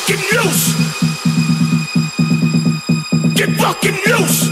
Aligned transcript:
fucking 0.00 0.24
loose. 0.32 0.74
Get 3.34 3.50
fucking 3.56 3.98
loose. 4.06 4.50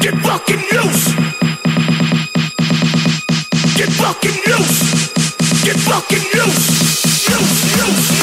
Get 0.00 0.14
fucking 0.24 0.62
loose. 0.72 1.14
Get 3.76 3.90
fucking 3.92 4.38
loose. 4.46 4.80
Get 5.64 5.78
fucking 5.78 6.24
loose. 6.34 7.28
Loose, 7.28 7.78
loose. 7.78 8.19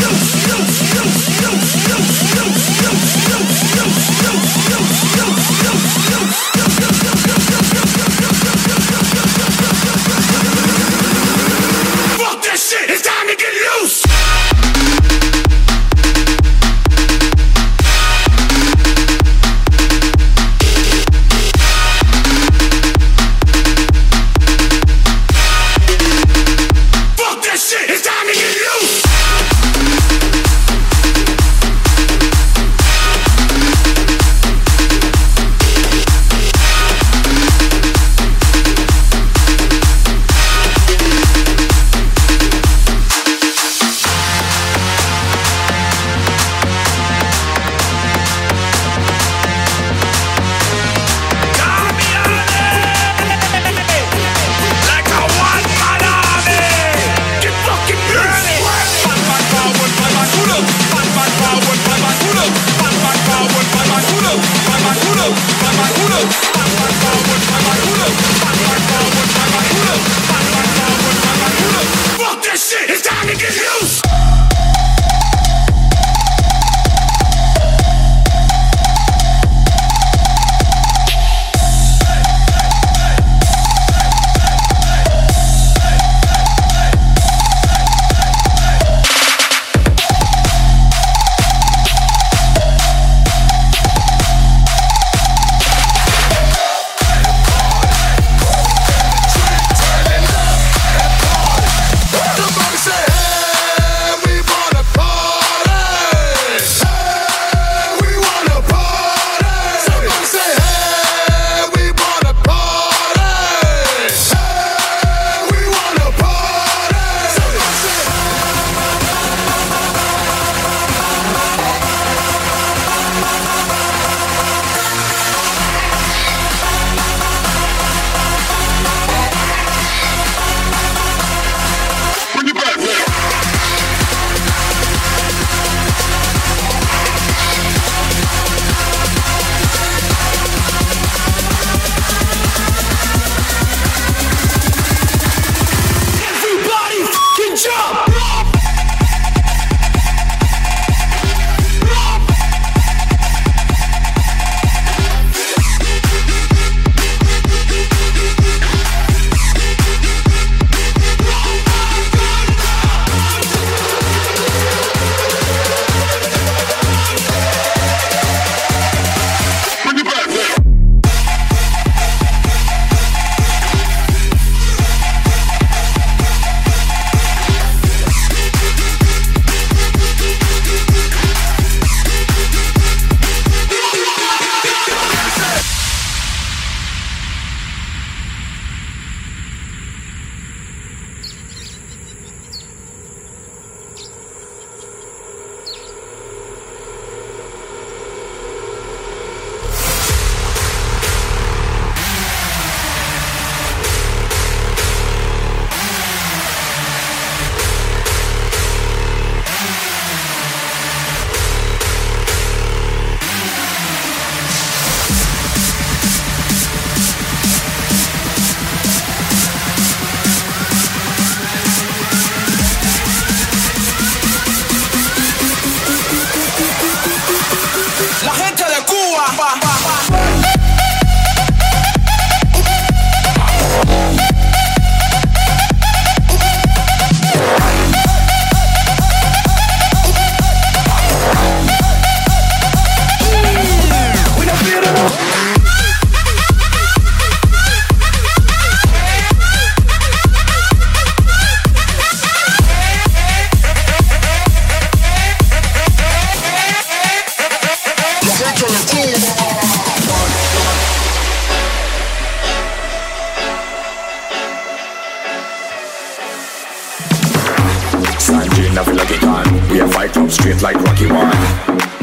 straight 270.48 270.62
like 270.62 270.84
Rocky 270.84 271.08
One. 271.08 271.36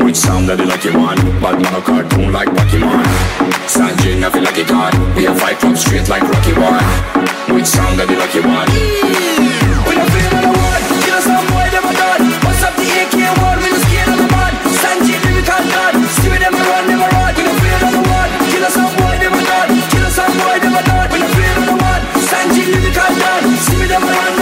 Which 0.04 0.16
sound 0.16 0.48
that 0.48 0.58
the 0.58 0.66
lucky 0.66 0.90
one? 0.90 1.16
Bad 1.40 1.56
man 1.62 1.72
a 1.72 1.80
cartoon 1.80 2.32
like 2.32 2.48
Pokemon. 2.52 3.04
Sanjay 3.64 4.20
I 4.20 4.28
feel 4.28 4.44
like 4.44 4.58
a 4.58 4.64
god. 4.68 4.92
We 5.16 5.24
a 5.24 5.34
fight 5.34 5.56
from 5.56 5.76
street 5.76 6.08
like 6.12 6.22
Rocky 6.22 6.52
One. 6.52 6.84
Which 7.56 7.64
sound 7.64 7.96
that 7.96 8.04
the 8.04 8.16
lucky 8.20 8.44
one? 8.44 8.68
We 9.88 9.96
don't 9.96 10.10
feel 10.12 10.32
on 10.36 10.42
the 10.44 10.52
one. 10.52 10.82
Kill 11.00 11.16
us 11.16 11.24
some 11.24 11.46
boy 11.48 11.66
never 11.72 11.94
done. 11.96 12.22
What's 12.44 12.60
up 12.60 12.74
the 12.76 12.84
AK 12.84 13.16
one? 13.40 13.58
We 13.64 13.68
just 13.72 13.86
scared 13.88 14.12
of 14.12 14.18
the 14.20 14.28
man. 14.28 14.52
Sanjay 14.76 15.18
we 15.24 15.40
can't 15.40 15.68
done. 15.72 15.96
Steven 16.20 16.40
them 16.44 16.52
run 16.52 16.84
never 16.84 17.08
run. 17.16 17.32
We 17.32 17.42
don't 17.48 17.58
feel 17.64 17.80
on 17.80 17.96
one. 18.04 18.30
Kill 18.52 18.64
us 18.68 18.74
some 18.76 18.92
boy 18.92 19.14
never 19.24 19.40
done. 19.40 19.68
Kill 19.88 20.04
us 20.04 20.14
some 20.20 20.34
boy 20.36 20.56
never 20.60 20.82
done. 20.84 21.06
We 21.08 21.16
don't 21.22 21.32
feel 21.32 21.56
on 21.64 21.80
one. 21.80 22.02
Sanjay 22.28 22.66
we 22.76 22.90
can't 22.92 23.16
done. 23.16 23.44
Steven 23.56 23.88
them 23.88 24.04
run. 24.04 24.33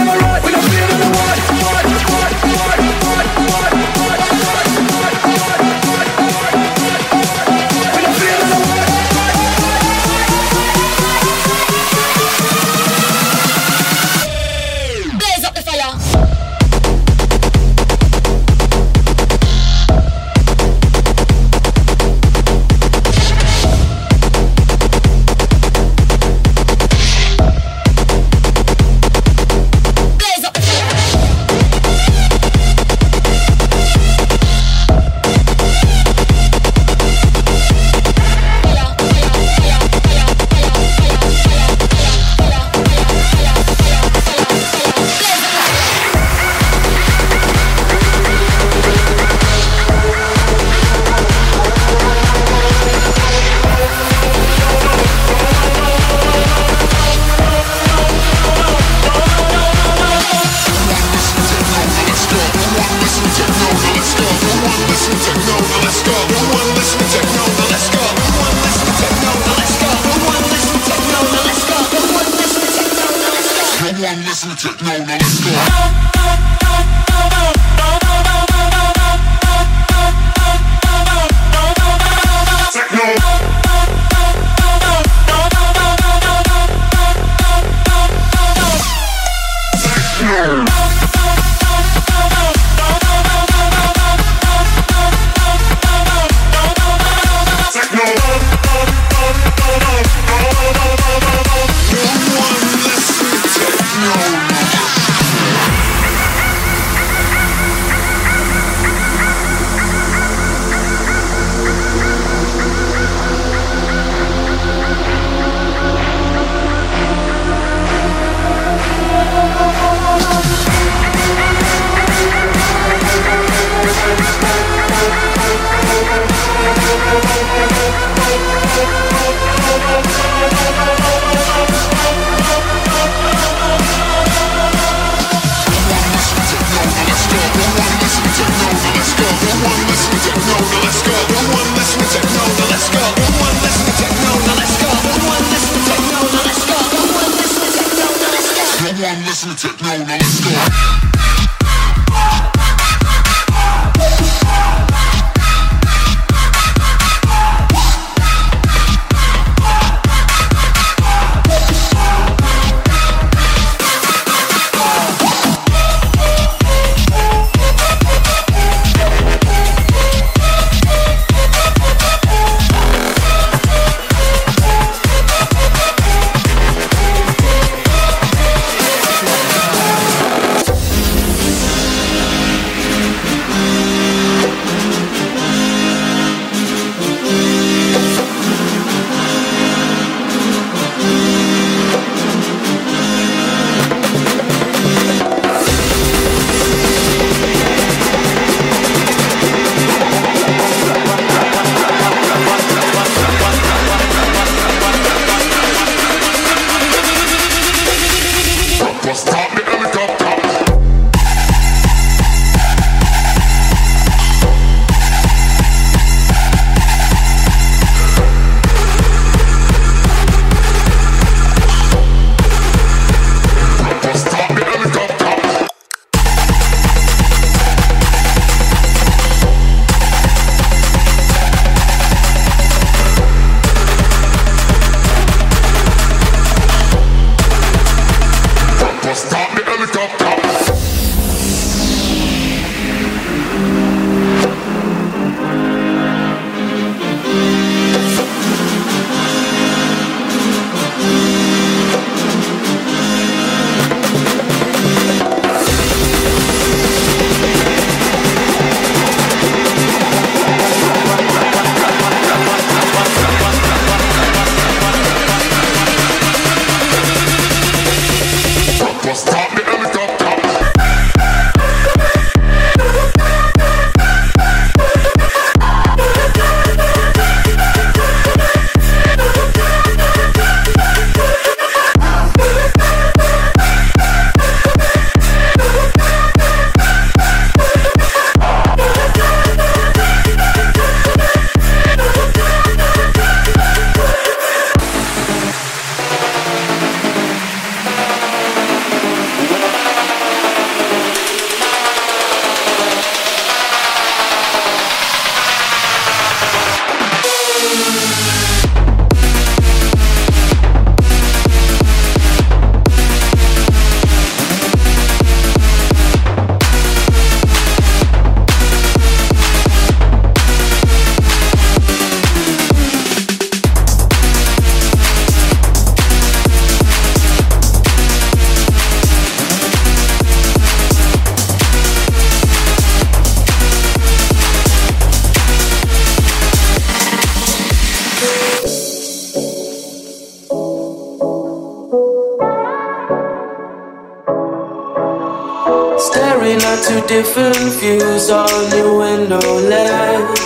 Different 347.13 347.71
views 347.79 348.31
on 348.31 348.49
your 348.75 348.97
window 348.97 349.47
ledge. 349.69 350.39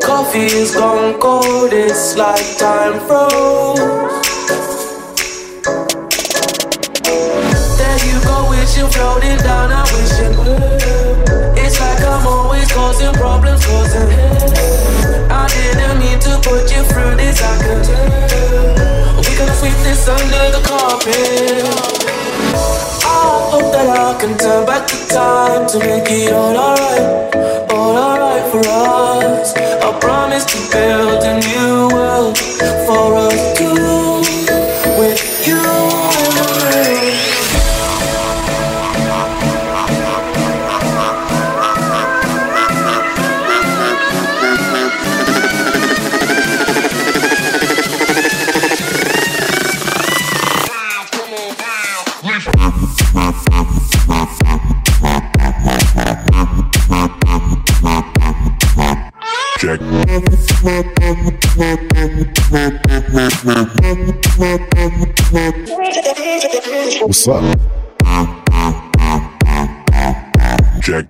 Coffee 0.00 0.48
is 0.62 0.74
gone 0.74 1.20
cold, 1.20 1.70
it's 1.70 2.16
like 2.16 2.48
time 2.56 2.98
froze. 3.06 3.78
There 7.76 8.00
you 8.08 8.18
go, 8.24 8.36
wishing 8.48 8.88
floating 8.94 9.36
down, 9.44 9.68
I 9.70 9.82
wishing. 9.92 10.34
It's 11.62 11.78
like 11.78 12.00
I'm 12.12 12.26
always 12.26 12.72
causing 12.72 13.12
problems, 13.12 13.66
causing. 13.66 14.08
I 15.30 15.46
didn't 15.56 15.98
mean 15.98 16.18
to 16.20 16.32
put 16.48 16.72
you 16.72 16.82
through 16.90 17.16
this, 17.20 17.42
I 17.42 17.52
could 17.62 17.84
tell. 17.84 19.16
We 19.20 19.36
gonna 19.36 19.54
sweep 19.60 19.78
this 19.84 20.08
under 20.08 20.44
the 20.56 20.62
carpet. 20.66 22.01
I 23.22 23.50
hope 23.52 23.72
that 23.72 23.88
I 23.88 24.20
can 24.20 24.36
turn 24.36 24.66
back 24.66 24.88
the 24.88 24.98
time 25.14 25.66
to 25.72 25.78
make 25.78 26.10
it 26.10 26.32
all 26.32 26.56
alright, 26.56 27.06
all 27.70 27.96
alright 27.96 28.44
for 28.50 28.62
us. 28.66 29.54
I 29.56 29.88
promise 30.00 30.44
to 30.52 30.58
build 30.72 31.22
a 31.22 31.34
new 31.50 31.88
world 31.94 32.36
for 32.86 33.14
us 33.26 33.40
two, 33.58 34.31
What's 67.24 67.28
up? 67.28 67.58
Check. 70.82 71.06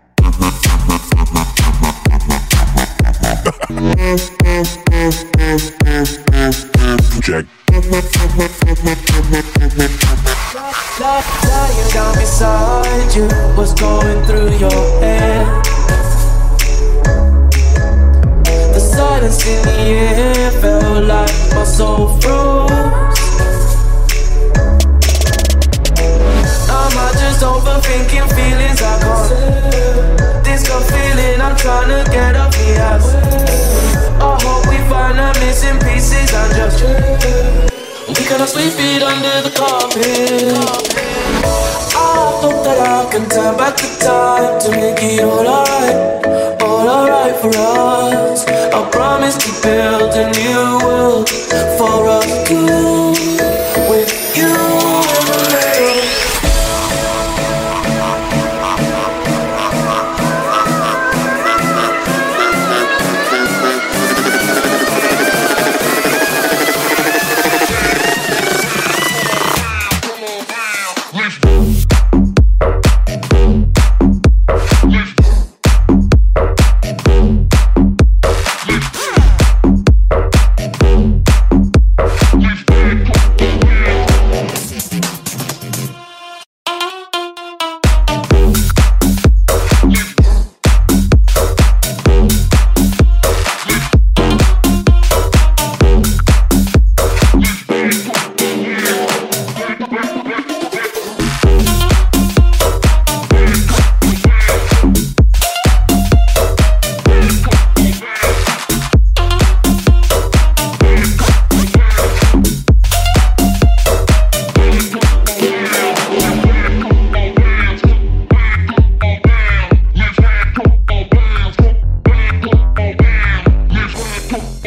Check. 7.23 7.47
Lying 11.49 11.90
down 11.95 12.14
beside 12.14 13.14
you, 13.16 13.26
what's 13.57 13.73
going 13.73 14.26
through 14.26 14.50
your 14.59 15.00
head? 15.00 15.64
The 18.75 18.81
silence 18.81 19.47
in 19.47 19.62
the 19.62 19.73
air 19.81 20.50
felt 20.61 21.04
like 21.04 21.54
my 21.54 21.64
soul 21.64 22.21
froze. 22.21 23.21
Am 26.82 26.98
I 26.98 27.12
just 27.14 27.42
overthinking 27.42 28.28
feelings 28.34 28.82
I 28.82 28.98
can't? 29.02 30.44
This 30.44 30.66
gut 30.66 30.82
feeling 30.90 31.40
I'm 31.40 31.56
trying 31.56 31.88
to 31.94 32.02
get 32.10 32.34
off 32.34 32.50
the 32.52 32.74
ass. 32.90 33.06
I 34.18 34.34
hope 34.42 34.66
we 34.66 34.78
find 34.90 35.18
the 35.18 35.30
missing 35.40 35.78
pieces 35.78 36.32
and 36.34 36.52
just 36.58 36.82
we 38.08 38.22
cannot 38.26 38.48
sweep 38.48 38.74
it 38.78 39.02
under 39.02 39.36
the 39.46 39.52
carpet. 39.56 40.58
I 41.94 42.06
hope 42.42 42.64
that 42.64 42.78
I 42.82 43.10
can 43.12 43.28
turn 43.30 43.56
back 43.56 43.76
the 43.76 43.88
time 44.02 44.60
to 44.62 44.70
make 44.72 45.02
it 45.02 45.22
alright, 45.22 46.62
all 46.62 46.88
alright 46.88 47.36
for 47.36 47.52
us. 47.56 48.44
I 48.46 48.90
promise 48.90 49.36
to 49.38 49.50
build 49.62 50.12
a 50.14 50.30
new 50.34 50.86
world 50.86 51.28
for 51.78 52.08
us 52.08 52.48
two, 52.48 52.91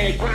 Let's 0.08 0.35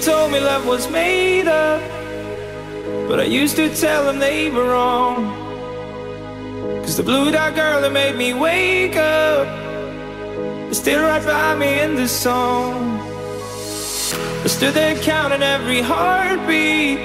told 0.00 0.32
me 0.32 0.40
love 0.40 0.66
was 0.66 0.90
made 0.90 1.46
up. 1.46 1.80
But 3.08 3.20
I 3.20 3.24
used 3.24 3.56
to 3.56 3.74
tell 3.74 4.04
them 4.04 4.18
they 4.18 4.50
were 4.50 4.70
wrong. 4.70 5.36
Cause 6.82 6.96
the 6.96 7.02
blue 7.02 7.30
dot 7.30 7.54
girl 7.54 7.80
that 7.82 7.92
made 7.92 8.16
me 8.16 8.32
wake 8.32 8.96
up 8.96 9.46
is 10.70 10.78
still 10.78 11.02
right 11.02 11.24
by 11.24 11.54
me 11.54 11.80
in 11.80 11.96
this 11.96 12.12
song. 12.12 12.98
I 14.42 14.46
stood 14.46 14.74
there 14.74 14.96
counting 15.00 15.42
every 15.42 15.82
heartbeat, 15.82 16.98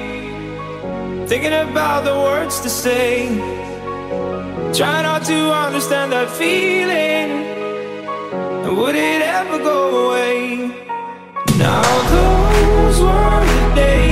thinking 1.28 1.54
about 1.54 2.06
the 2.06 2.16
words 2.16 2.62
to 2.62 2.70
say. 2.70 3.28
Trying 4.74 5.04
not 5.04 5.26
to 5.26 5.52
understand 5.52 6.14
that 6.14 6.30
feeling. 6.30 7.30
And 8.66 8.78
would 8.78 8.96
it 8.96 9.22
ever 9.22 9.58
go 9.60 10.08
away? 10.08 10.72
Now 11.58 12.45
those 12.86 13.02
were 13.02 13.46
the 13.46 13.76
days 13.76 14.05